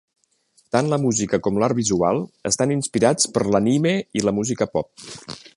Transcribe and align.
Tant 0.75 0.87
la 0.93 0.97
música 1.03 1.39
com 1.47 1.59
l'art 1.63 1.77
visual 1.81 2.23
estan 2.53 2.75
inspirats 2.79 3.31
per 3.37 3.47
l'anime 3.53 3.97
i 4.21 4.29
la 4.29 4.35
música 4.43 4.73
pop. 4.77 4.93